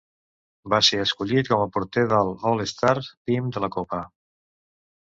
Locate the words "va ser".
0.73-1.01